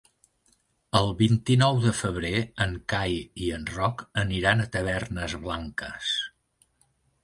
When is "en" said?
2.67-2.75, 3.61-3.71